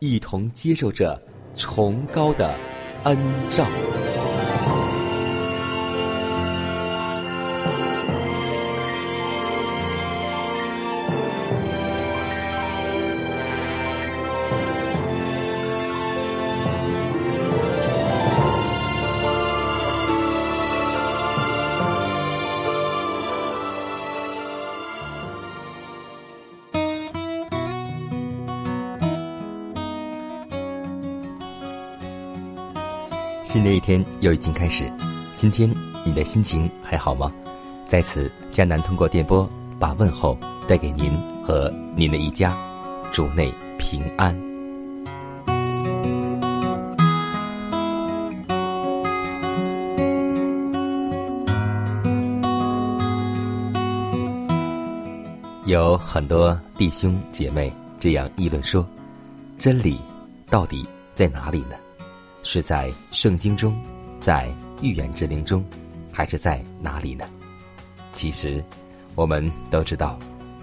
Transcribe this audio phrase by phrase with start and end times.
[0.00, 1.20] 一同接受着
[1.54, 2.54] 崇高的
[3.04, 3.16] 恩
[3.50, 3.66] 照。
[33.52, 34.88] 新的一天又已经开始，
[35.36, 35.68] 今天
[36.04, 37.32] 你的心情还好吗？
[37.88, 41.10] 在此，迦南通过电波把问候带给您
[41.44, 42.56] 和您的一家，
[43.12, 44.32] 主内平安。
[55.66, 58.86] 有很多弟兄姐妹这样议论说
[59.58, 59.98] ：“真理
[60.48, 61.74] 到底在哪里呢？
[62.42, 63.76] 是在圣经中，
[64.20, 64.52] 在
[64.82, 65.64] 预言之灵中，
[66.12, 67.24] 还是在哪里呢？”
[68.12, 68.62] 其实，
[69.14, 70.18] 我们都知道，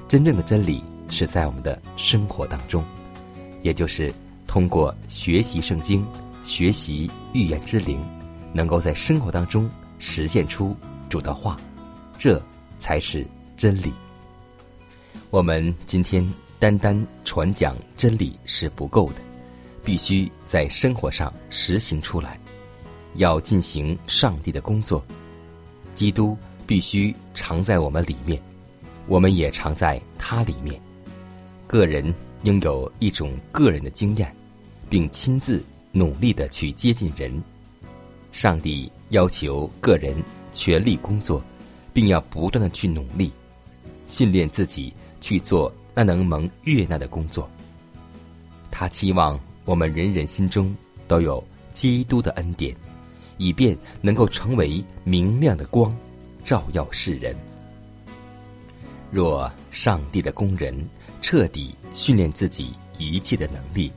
[0.08, 2.84] 真正的真理是在我们的生活当中，
[3.62, 4.14] 也就是
[4.46, 6.06] 通过学习圣经、
[6.44, 8.00] 学习预言之灵，
[8.54, 10.76] 能够在生活当中实现出
[11.10, 11.58] 主的话，
[12.18, 12.42] 这
[12.80, 13.94] 才是真理。
[15.30, 16.28] 我们今天
[16.60, 19.22] 单单传讲真理是不够的，
[19.88, 22.38] 必须在生活上实行出来，
[23.16, 25.02] 要进行上帝的工作。
[25.96, 28.38] 基督必须常在我们里面，
[29.08, 30.78] 我们也常在他里面。
[31.68, 34.30] 个人应有一种个人的经验，
[34.90, 37.42] 并亲自努力的去接近人。
[38.34, 40.14] 上帝要求个人
[40.52, 41.42] 全力工作，
[41.94, 43.32] 并要不断的去努力，
[44.06, 44.94] 训练自己。
[45.20, 47.50] 去做那能蒙悦纳的工作。
[48.70, 49.38] 他期望
[49.68, 50.74] 我们人人心中
[51.10, 52.74] 都有基督的恩典，
[53.38, 55.94] 以便能够成为明亮的光，
[56.42, 57.36] 照耀世人。
[59.12, 60.74] 若上帝的工人
[61.22, 63.92] 彻底训练自己一切的能力，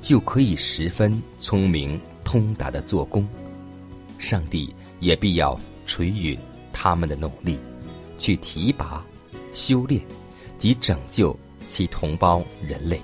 [0.00, 3.26] 就可以十分聪明通达的做工。
[4.18, 6.38] 上帝也必要垂允
[6.72, 7.58] 他们的努力，
[8.16, 9.04] 去提拔、
[9.52, 10.00] 修炼。
[10.58, 13.00] 及拯救其同胞人类。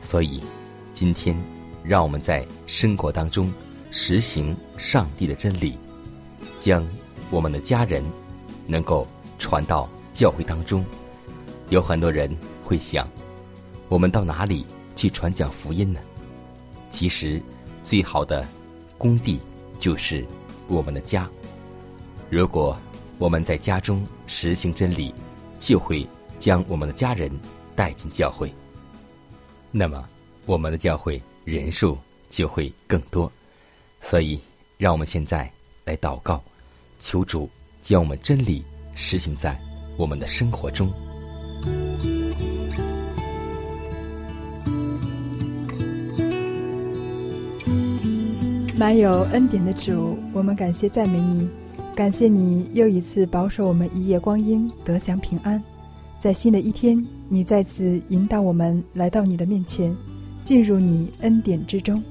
[0.00, 0.42] 所以，
[0.92, 1.36] 今天
[1.82, 3.52] 让我们在生活当中
[3.90, 5.76] 实行上帝的真理，
[6.58, 6.86] 将
[7.30, 8.02] 我们的家人
[8.66, 9.06] 能够
[9.38, 10.84] 传到教会当中。
[11.70, 12.30] 有很多人
[12.64, 13.08] 会想，
[13.88, 16.00] 我们到哪里去传讲福音呢？
[16.90, 17.42] 其实，
[17.82, 18.46] 最好的
[18.98, 19.40] 工地
[19.78, 20.26] 就是
[20.68, 21.28] 我们的家。
[22.28, 22.76] 如果
[23.18, 25.14] 我们在家中实行真理，
[25.58, 26.06] 就会。
[26.38, 27.30] 将我们的家人
[27.76, 28.52] 带进教会，
[29.70, 30.04] 那么
[30.46, 31.96] 我们的教会人数
[32.28, 33.30] 就会更多。
[34.00, 34.38] 所以，
[34.78, 35.50] 让我们现在
[35.84, 36.42] 来祷告，
[36.98, 37.48] 求主
[37.80, 38.62] 将我们真理
[38.94, 39.56] 实行在
[39.96, 40.92] 我们的生活中。
[48.76, 51.48] 满有恩典的主，我们感谢赞美你，
[51.94, 55.62] 感谢你又一次保守我们一夜光阴，得享平安。
[56.18, 59.96] 在新的一天，你再次引导我们来到你的面前，
[60.42, 62.02] 进入你恩典之中。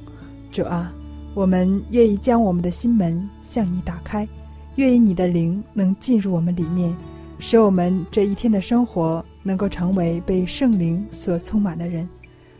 [0.51, 0.93] 主啊，
[1.33, 4.27] 我们愿意将我们的心门向你打开，
[4.75, 6.93] 愿意你的灵能进入我们里面，
[7.39, 12.07] 使我们这一天的生活能够成为被圣灵所充满的人。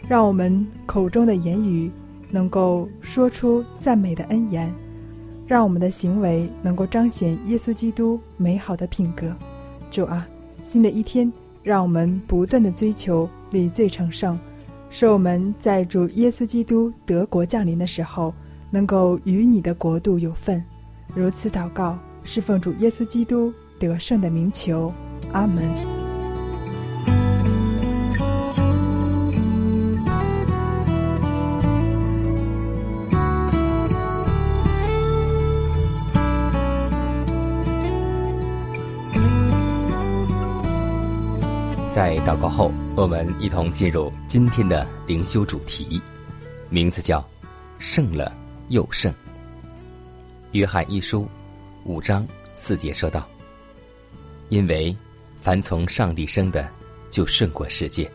[0.08, 1.92] 让我们口中的言语
[2.30, 4.74] 能够说出赞美的恩言，
[5.46, 9.36] 让我们的行为能够彰显耶稣基督美好的品格。
[9.92, 10.28] 主啊，
[10.64, 11.32] 新的一天，
[11.62, 14.40] 让我们不断的追求理罪成圣，
[14.92, 18.34] 使我们在主耶稣基督德国降临的时候，
[18.70, 20.62] 能够与你的国度有份。
[21.16, 24.94] 如此祷告，是奉主耶稣基督得胜的名求。
[25.32, 26.01] 阿门。
[42.24, 46.00] 祷告后，我们一同进入今天的灵修主题，
[46.70, 47.28] 名字叫
[47.80, 48.32] “胜了
[48.70, 49.12] 又胜”。
[50.54, 51.28] 约翰一书
[51.84, 52.26] 五章
[52.56, 53.28] 四节说道
[54.50, 54.96] ：“因为
[55.42, 56.70] 凡从上帝生的，
[57.10, 58.06] 就胜过世界；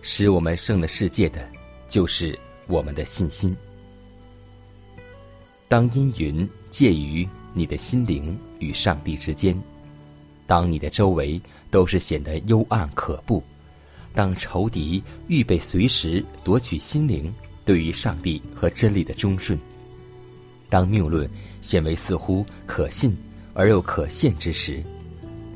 [0.00, 1.44] 使我们胜了世界的，
[1.88, 2.38] 就是
[2.68, 3.54] 我们的信心。
[5.66, 9.60] 当阴云介于你的心灵与上帝之间。”
[10.48, 11.40] 当你的周围
[11.70, 13.40] 都是显得幽暗可怖，
[14.14, 17.30] 当仇敌预备随时夺取心灵
[17.66, 19.56] 对于上帝和真理的忠顺，
[20.70, 21.28] 当谬论
[21.60, 23.14] 显为似乎可信
[23.52, 24.82] 而又可信之时，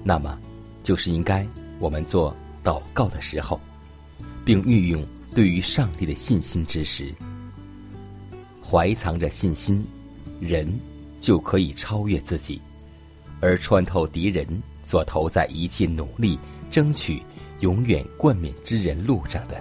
[0.04, 0.38] 那么
[0.82, 1.46] 就是应该
[1.78, 3.58] 我们做祷告的时候，
[4.44, 5.02] 并运用
[5.34, 7.14] 对于上帝的信心之时。
[8.62, 9.82] 怀藏着信心，
[10.38, 10.70] 人
[11.18, 12.60] 就可以超越自己，
[13.40, 14.46] 而穿透敌人。
[14.84, 16.38] 所投在一切努力
[16.70, 17.22] 争取
[17.60, 19.60] 永远冠冕之人路上的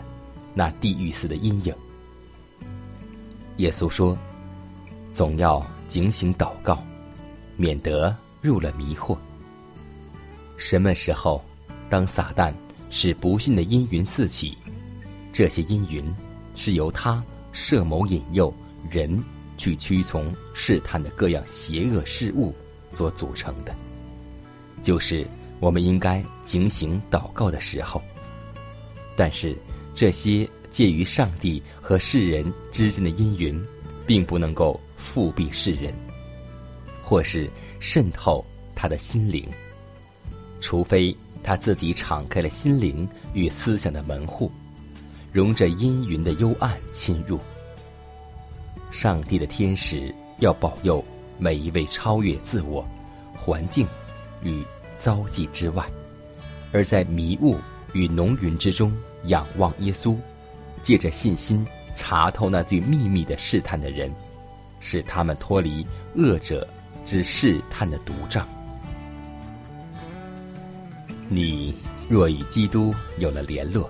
[0.54, 1.74] 那地狱似的阴影。
[3.58, 4.18] 耶稣说
[5.14, 6.84] ：“总要警醒祷告，
[7.58, 9.18] 免得入了迷惑。”
[10.58, 11.44] 什么时候，
[11.90, 12.54] 当撒旦
[12.90, 14.58] 使不幸的阴云四起，
[15.32, 16.04] 这些阴云
[16.56, 18.54] 是由他设谋引诱
[18.90, 19.24] 人
[19.58, 22.54] 去屈从试探的各样邪恶事物
[22.90, 23.76] 所组成的。
[24.82, 25.26] 就是
[25.60, 28.02] 我们应该警醒祷告的时候，
[29.16, 29.56] 但是
[29.94, 33.62] 这些介于上帝和世人之间的阴云，
[34.08, 35.94] 并不能够复辟世人，
[37.04, 37.50] 或是
[37.80, 38.44] 渗透
[38.74, 39.48] 他的心灵，
[40.62, 44.52] 除非他自己敞开了心灵与思想的门户，
[45.32, 47.40] 容着阴云的幽暗侵入。
[48.92, 51.04] 上帝的天使要保佑
[51.38, 52.86] 每一位超越自我
[53.36, 53.88] 环境。
[54.44, 54.64] 与
[54.98, 55.86] 遭际之外，
[56.72, 57.58] 而在迷雾
[57.94, 58.92] 与浓云之中
[59.26, 60.16] 仰望耶稣，
[60.82, 61.66] 借着信心
[61.96, 64.12] 查透那最秘密的试探的人，
[64.80, 65.86] 使他们脱离
[66.16, 66.68] 恶者
[67.04, 68.48] 之试探的毒障。
[71.28, 71.76] 你
[72.10, 73.90] 若与基督有了联络，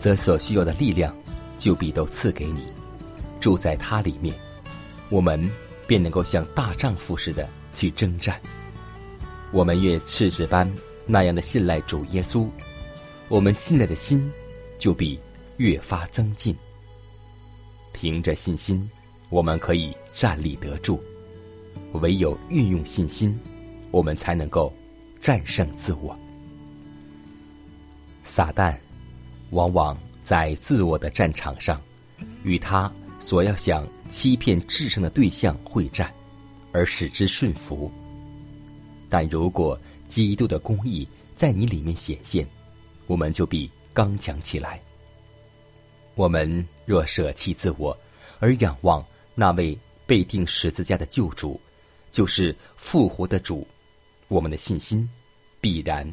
[0.00, 1.14] 则所需要的力量
[1.58, 2.62] 就必都赐给你，
[3.40, 4.34] 住在他里面，
[5.10, 5.50] 我们
[5.86, 8.40] 便能够像大丈夫似的去征战。
[9.54, 10.68] 我们越赤子般
[11.06, 12.48] 那样的信赖主耶稣，
[13.28, 14.28] 我们信赖的心
[14.80, 15.16] 就比
[15.58, 16.56] 越发增进。
[17.92, 18.90] 凭着信心，
[19.30, 20.98] 我们可以站立得住；
[21.92, 23.38] 唯有运用信心，
[23.92, 24.72] 我们才能够
[25.20, 26.18] 战胜自我。
[28.24, 28.74] 撒旦
[29.50, 31.80] 往往在自我的战场上，
[32.42, 36.12] 与他所要想欺骗制胜的对象会战，
[36.72, 37.88] 而使之顺服。
[39.14, 39.78] 但如果
[40.08, 41.06] 基督的公义
[41.36, 42.44] 在你里面显现，
[43.06, 44.80] 我们就必刚强起来。
[46.16, 47.96] 我们若舍弃自我，
[48.40, 49.06] 而仰望
[49.36, 51.60] 那位被钉十字架的救主，
[52.10, 53.64] 就是复活的主，
[54.26, 55.08] 我们的信心
[55.60, 56.12] 必然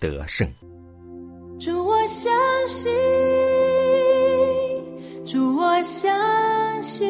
[0.00, 0.52] 得胜。
[1.60, 2.32] 祝我相
[2.66, 2.92] 信，
[5.24, 7.08] 祝我相信，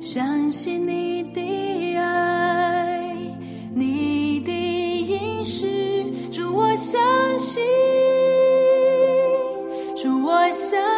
[0.00, 1.17] 相信你
[10.48, 10.97] 我相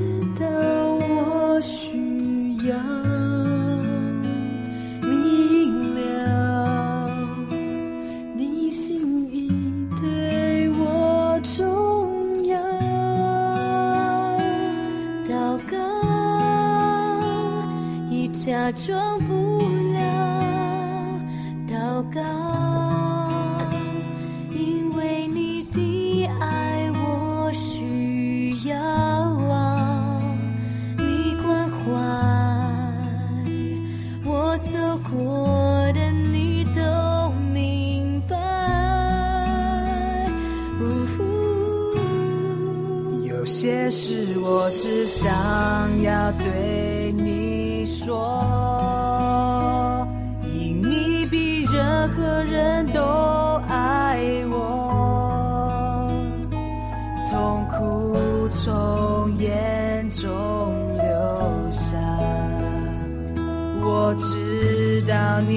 [18.71, 19.10] 装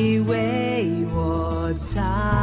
[0.05, 2.34] 你为我擦。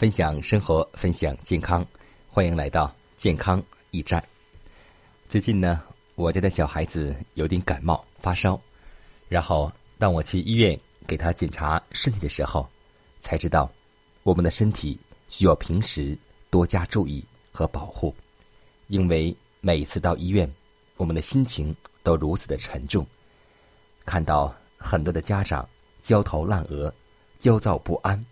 [0.00, 1.84] 分享生活，分享健康，
[2.30, 4.24] 欢迎来到健康驿站。
[5.28, 5.82] 最近呢，
[6.14, 8.58] 我家的小孩子有点感冒发烧，
[9.28, 10.74] 然后当我去医院
[11.06, 12.66] 给他检查身体的时候，
[13.20, 13.70] 才知道
[14.22, 16.16] 我们的身体需要平时
[16.48, 18.14] 多加注意和保护，
[18.86, 20.50] 因为每次到医院，
[20.96, 23.06] 我们的心情都如此的沉重。
[24.06, 25.68] 看到很多的家长
[26.00, 26.90] 焦头烂额、
[27.38, 28.24] 焦躁不安，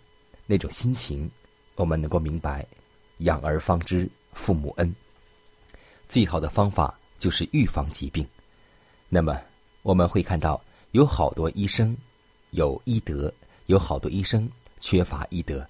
[0.46, 1.30] 那种心情。
[1.78, 2.66] 我们能够明白，
[3.18, 4.92] 养儿方知父母恩。
[6.08, 8.26] 最好的方法就是预防疾病。
[9.08, 9.40] 那么
[9.82, 11.96] 我们会看到，有好多医生
[12.50, 13.32] 有医德，
[13.66, 15.64] 有好多医生缺乏医德。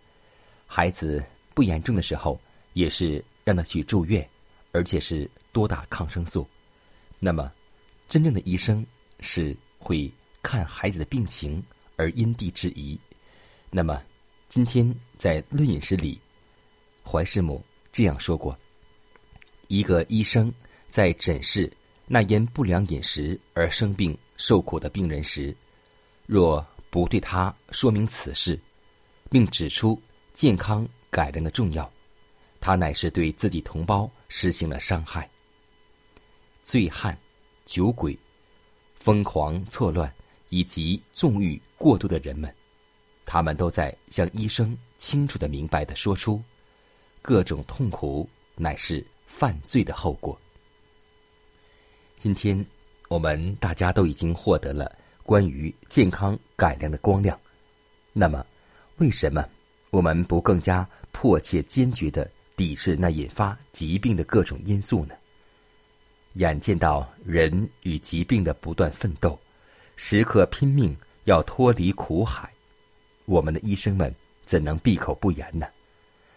[0.66, 1.22] 孩子
[1.52, 2.40] 不严重的时候，
[2.72, 4.26] 也是让他去住院，
[4.72, 6.48] 而且是多打抗生素。
[7.18, 7.52] 那么，
[8.08, 8.84] 真正的医生
[9.20, 10.10] 是会
[10.42, 11.62] 看孩子的病情
[11.96, 12.98] 而因地制宜。
[13.70, 14.00] 那么。
[14.50, 16.18] 今天在《论饮食》里，
[17.04, 18.56] 怀世母这样说过：
[19.66, 20.52] 一个医生
[20.90, 21.70] 在诊视
[22.06, 25.54] 那因不良饮食而生病受苦的病人时，
[26.26, 28.58] 若不对他说明此事，
[29.28, 30.00] 并指出
[30.32, 31.90] 健康改良的重要，
[32.60, 35.28] 他乃是对自己同胞实行了伤害。
[36.62, 37.18] 醉汉、
[37.66, 38.16] 酒鬼、
[38.98, 40.12] 疯狂错乱
[40.48, 42.54] 以及纵欲过度的人们。
[43.26, 46.42] 他们都在向医生清楚的、明白的说出，
[47.22, 50.38] 各种痛苦乃是犯罪的后果。
[52.18, 52.62] 今天，
[53.08, 57.38] 我们大家都已经获得了关于健康改良的光亮，
[58.12, 58.44] 那么，
[58.96, 59.48] 为什么
[59.90, 65.14] 我们不更加迫切、坚决的抵制那引发疾病的各种因素呢？
[66.34, 69.38] 眼见到人与疾病的不断奋斗，
[69.96, 72.52] 时刻拼命要脱离苦海。
[73.24, 74.14] 我们的医生们
[74.48, 75.66] 怎能闭口不言呢？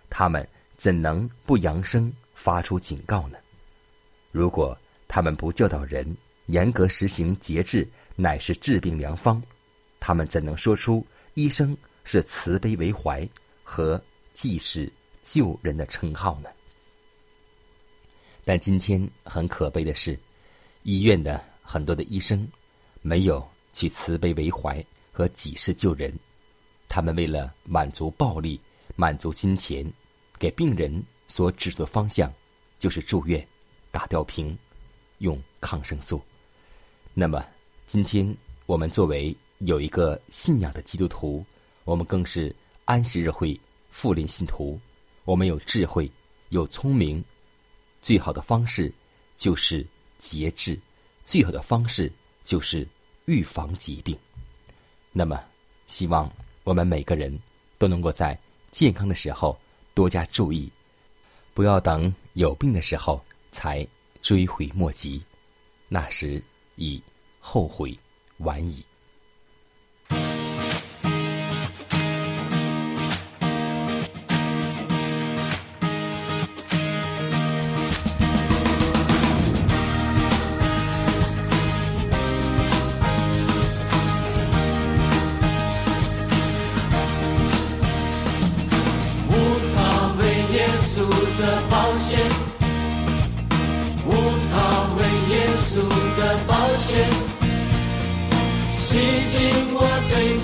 [0.09, 0.45] 他们
[0.75, 3.37] 怎能不扬声发出警告呢？
[4.33, 6.05] 如果他们不教导人
[6.47, 9.41] 严格实行节制乃是治病良方，
[9.97, 13.25] 他们怎能说出医生是慈悲为怀
[13.63, 13.99] 和
[14.33, 14.91] 济世
[15.23, 16.49] 救人的称号呢？
[18.43, 20.19] 但今天很可悲的是，
[20.83, 22.45] 医院的很多的医生
[23.01, 26.13] 没有去慈悲为怀和济世救人，
[26.91, 28.59] 他们为了满足暴力、
[28.97, 29.89] 满足金钱，
[30.37, 32.29] 给病人所指的方向
[32.79, 33.47] 就是住院、
[33.91, 34.57] 打吊瓶、
[35.19, 36.21] 用抗生素。
[37.13, 37.41] 那么，
[37.87, 41.45] 今天我们作为有一个信仰的基督徒，
[41.85, 43.57] 我们更是安息日会
[43.89, 44.77] 富林信徒，
[45.23, 46.11] 我们有智慧，
[46.49, 47.23] 有聪明，
[48.01, 48.93] 最好的方式
[49.37, 50.77] 就是节制，
[51.23, 52.11] 最好的方式
[52.43, 52.85] 就是
[53.27, 54.13] 预防疾病。
[55.13, 55.41] 那么，
[55.87, 56.29] 希望
[56.63, 57.37] 我们每个人
[57.77, 58.37] 都能够在
[58.71, 59.57] 健康的时候
[59.93, 60.69] 多加注意，
[61.53, 63.85] 不要等有病的时候才
[64.21, 65.21] 追悔莫及，
[65.89, 66.41] 那时
[66.75, 67.01] 已
[67.39, 67.97] 后悔
[68.37, 68.83] 晚矣。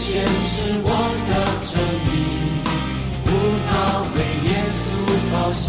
[0.08, 0.90] 罪前是我
[1.28, 1.32] 的
[1.68, 1.76] 正
[2.08, 2.10] 义。
[3.26, 3.30] 无
[3.68, 3.70] 他
[4.16, 4.18] 为
[4.48, 4.88] 耶稣
[5.34, 5.68] 保险，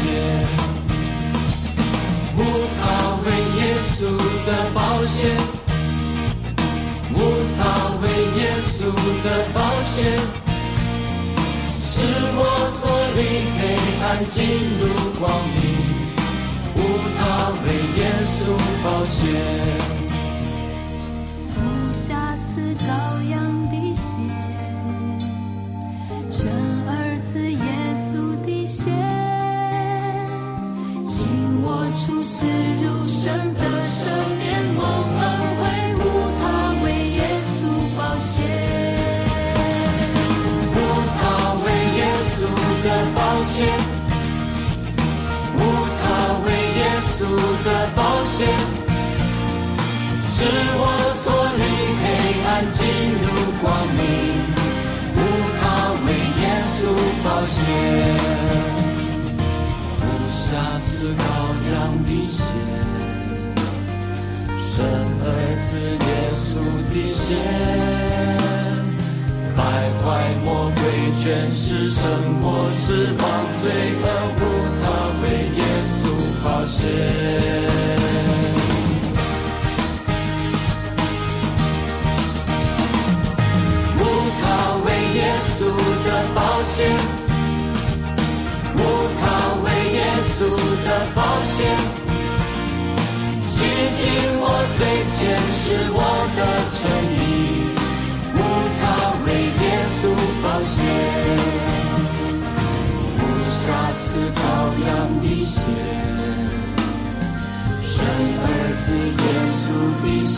[2.36, 2.38] 无
[2.78, 2.80] 他
[3.24, 3.26] 为
[3.58, 3.98] 耶稣
[4.46, 5.18] 的保险，
[7.14, 7.16] 无
[7.58, 7.58] 他
[8.00, 8.04] 为
[8.38, 8.78] 耶稣
[9.24, 9.96] 的保险。
[11.82, 12.40] 使我
[12.78, 12.80] 脱
[13.16, 13.18] 离
[13.58, 13.60] 黑
[14.04, 14.38] 暗，进
[14.78, 14.82] 入
[15.18, 15.58] 光明。
[16.76, 16.78] 无
[17.18, 17.18] 他
[17.64, 17.66] 为
[17.98, 18.00] 耶
[18.36, 18.38] 稣
[18.84, 19.18] 保险，
[21.56, 21.58] 无
[21.92, 22.46] 瑕疵
[22.86, 22.86] 羔
[47.18, 47.24] 稣
[47.64, 48.46] 的宝血，
[50.30, 50.46] 使
[50.78, 50.82] 我
[51.24, 51.26] 脱
[51.58, 51.62] 离
[51.98, 52.06] 黑
[52.46, 52.78] 暗，进
[53.18, 53.26] 入
[53.60, 53.66] 光
[53.98, 54.00] 明。
[55.16, 55.18] 无
[55.58, 55.60] 他
[56.06, 56.42] 为耶
[56.76, 56.80] 稣
[57.24, 57.58] 宝血，
[59.98, 60.00] 无
[60.30, 60.46] 瑕
[60.86, 61.20] 疵羔
[61.72, 61.74] 羊
[62.06, 62.38] 的血。
[64.62, 64.76] 生
[65.20, 65.26] 儿
[65.64, 65.68] 子
[66.06, 66.46] 耶稣
[66.94, 67.26] 的血，
[69.58, 70.06] 败坏
[70.44, 70.80] 魔鬼
[71.20, 72.00] 权势，胜
[72.40, 73.26] 过死亡
[73.60, 73.68] 罪
[74.00, 74.04] 恶，
[74.38, 74.40] 无
[74.80, 74.86] 他
[75.20, 75.24] 为
[75.58, 75.98] 耶稣
[76.44, 76.78] 宝血。
[83.96, 84.00] 无
[84.40, 84.42] 他
[84.84, 84.86] 为
[85.18, 85.56] 耶稣
[86.06, 86.78] 的保险，
[88.76, 88.78] 无
[89.18, 89.22] 他
[89.64, 89.98] 为耶
[90.36, 90.38] 稣
[90.86, 91.56] 的保险。
[93.50, 93.56] 洗
[93.98, 94.06] 净
[94.40, 94.44] 我
[94.78, 94.80] 罪
[95.16, 95.18] 前
[95.50, 95.98] 是我
[96.36, 96.40] 的
[96.78, 96.80] 诚
[97.18, 97.18] 意，
[105.48, 105.56] 血，
[107.80, 107.96] 生
[108.44, 108.46] 儿
[108.78, 108.86] 子
[109.22, 109.24] 耶
[109.56, 109.60] 稣
[110.02, 110.36] 的血，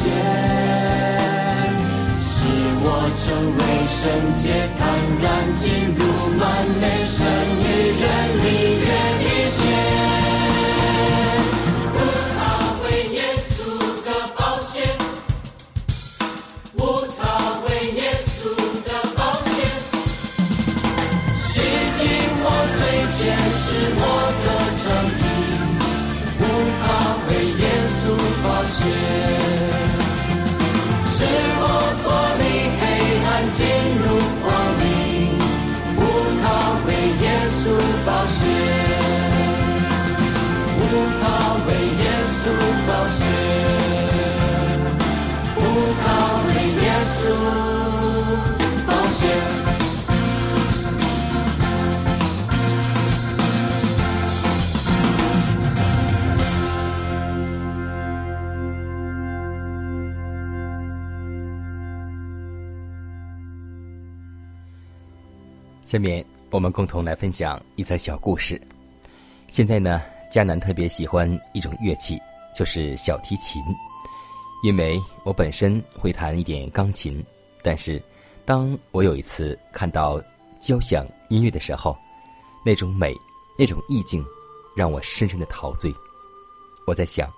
[2.23, 2.31] 使
[2.83, 2.87] 我
[3.19, 3.23] 成
[3.59, 3.99] 为圣
[4.35, 4.43] 洁，
[4.79, 4.81] 坦
[5.21, 5.27] 然
[5.59, 5.67] 进
[5.99, 6.01] 入
[6.39, 6.41] 满
[6.81, 7.19] 美神
[7.67, 7.69] 与
[8.01, 8.03] 人
[8.45, 8.47] 离
[42.41, 42.49] 耶稣
[42.89, 43.27] 宝血，
[45.59, 45.61] 无
[46.01, 46.05] 他
[46.47, 46.49] 为
[46.81, 47.21] 耶稣
[48.87, 49.29] 宝血。
[65.85, 68.59] 下面我们共同来分享一则小故事。
[69.47, 70.01] 现在呢，
[70.33, 72.19] 迦南特别喜欢一种乐器，
[72.55, 73.63] 就是小提琴。
[74.63, 77.25] 因为我本身会弹一点钢琴，
[77.63, 78.03] 但是
[78.45, 80.23] 当我有一次看到
[80.61, 81.97] 交响音乐的时候，
[82.63, 83.17] 那种美，
[83.59, 84.23] 那种意境，
[84.77, 85.95] 让我深深的陶醉。
[86.87, 87.33] 我在想，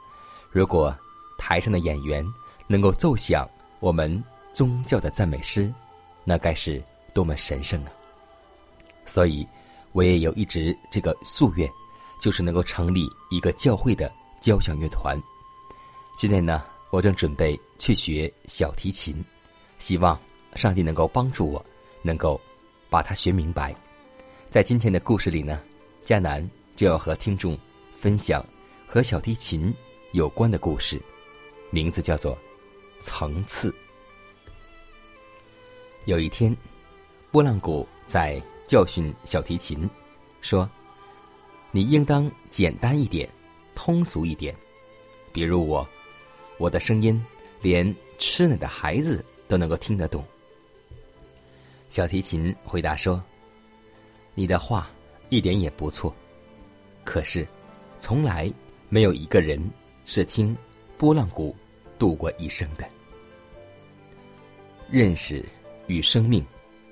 [0.50, 0.92] 如果
[1.38, 2.26] 台上的演员
[2.66, 3.48] 能够奏响
[3.78, 4.22] 我们
[4.52, 5.72] 宗教的赞美诗，
[6.24, 6.82] 那该是
[7.14, 7.92] 多么神圣啊！
[9.04, 9.46] 所以，
[9.92, 11.70] 我也有一直这个夙愿，
[12.20, 14.10] 就是能够成立一个教会的
[14.42, 15.16] 交响乐团。
[16.18, 19.24] 现在呢，我正准备去学小提琴，
[19.78, 20.20] 希望
[20.56, 21.64] 上帝能够帮助我，
[22.02, 22.38] 能够
[22.90, 23.74] 把它学明白。
[24.50, 25.60] 在今天的故事里呢，
[26.04, 27.56] 迦南就要和听众
[27.98, 28.44] 分享
[28.86, 29.72] 和小提琴
[30.10, 31.00] 有关的故事，
[31.70, 32.34] 名字叫做
[33.00, 33.70] 《层次》。
[36.04, 36.54] 有一天，
[37.30, 39.88] 波浪鼓在教训小提琴，
[40.40, 40.68] 说
[41.70, 43.28] ：“你应当简单一点，
[43.74, 44.54] 通俗一点，
[45.32, 45.86] 比如我。”
[46.58, 47.20] 我的声音
[47.60, 50.24] 连吃奶的孩子都能够听得懂。
[51.88, 53.20] 小提琴回答说
[54.36, 54.88] ：“你的话
[55.28, 56.14] 一点也不错，
[57.02, 57.44] 可是
[57.98, 58.52] 从来
[58.88, 59.60] 没有一个人
[60.04, 60.56] 是听
[60.96, 61.56] 波浪鼓
[61.98, 62.88] 度过一生的。
[64.88, 65.44] 认识
[65.88, 66.44] 与生命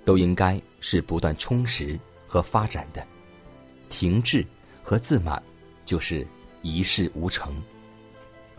[0.05, 3.07] 都应该是不断充实和发展的，
[3.89, 4.45] 停滞
[4.83, 5.41] 和自满
[5.85, 6.27] 就是
[6.63, 7.55] 一事无成。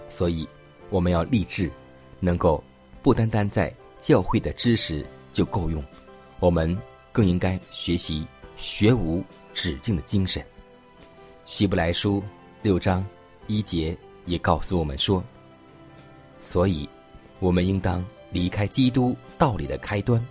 [0.10, 0.48] 所以。”
[0.92, 1.72] 我们要立志，
[2.20, 2.62] 能够
[3.02, 5.82] 不单单在教会的知识就够用，
[6.42, 6.78] 我们
[7.14, 10.46] 更应该学习学无止境的精神。
[11.46, 12.22] 希伯来书
[12.62, 13.06] 六章
[13.48, 15.24] 一节也告诉我们说
[16.44, 16.90] ：“所以，
[17.40, 20.22] 我们应当离开基督道理的开端，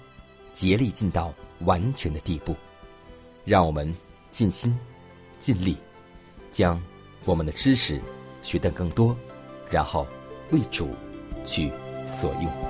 [0.53, 2.55] 竭力尽到完全的地步。
[3.47, 3.91] 让我们
[4.31, 4.79] 尽心
[5.39, 5.75] 尽力，
[6.53, 6.79] 将
[7.25, 8.01] 我们的知识
[8.43, 9.17] 学得更多，
[9.71, 10.07] 然后。”
[10.53, 10.89] 为主
[11.45, 11.71] 去
[12.07, 12.70] 所用。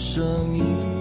[0.00, 0.24] 声
[0.56, 0.99] 音。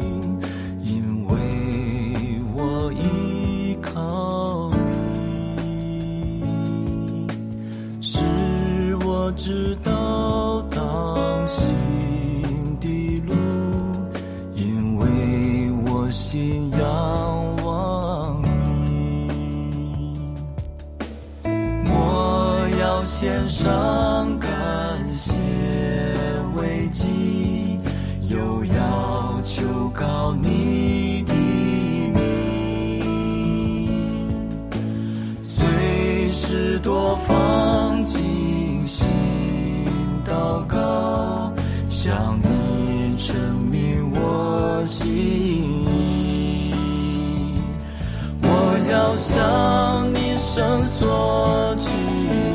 [50.86, 51.90] 所执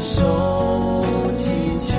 [0.03, 1.51] 手祈
[1.87, 1.95] 求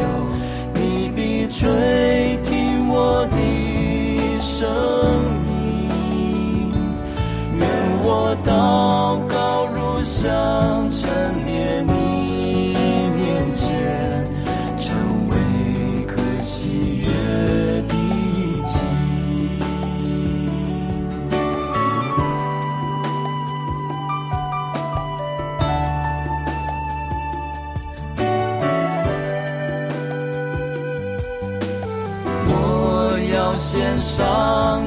[0.73, 4.67] 你必垂听我的声
[5.47, 6.73] 音
[7.57, 7.67] 愿
[8.03, 10.84] 我祷告如想
[34.15, 34.84] 伤。